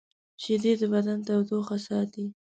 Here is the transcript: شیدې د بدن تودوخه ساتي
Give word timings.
شیدې 0.43 0.73
د 0.81 0.83
بدن 0.93 1.19
تودوخه 1.27 1.77
ساتي 1.87 2.25